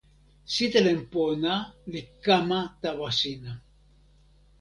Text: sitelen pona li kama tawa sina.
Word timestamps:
sitelen 0.53 0.99
pona 1.13 1.53
li 1.91 2.01
kama 2.25 2.59
tawa 2.81 3.09
sina. 3.19 3.51